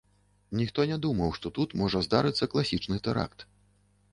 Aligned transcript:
Ніхто 0.61 0.85
не 0.91 0.95
думаў, 1.03 1.35
што 1.39 1.47
тут 1.57 1.75
можа 1.81 2.01
здарыцца 2.07 2.51
класічны 2.55 2.97
тэракт. 3.11 3.39